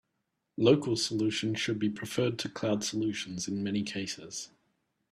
[0.57, 4.49] Local solutions should be preferred to cloud solutions in many cases.